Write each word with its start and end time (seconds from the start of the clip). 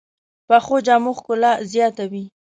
پخو 0.47 0.75
جامو 0.85 1.11
ښکلا 1.17 1.51
زیاته 1.71 2.03
وي 2.11 2.25